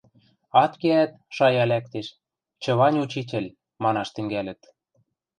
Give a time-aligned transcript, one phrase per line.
[0.63, 2.07] Ат кеӓт, шая лӓктеш:
[2.61, 4.61] «Чывань учитель»,– манаш тӹнгӓлӹт.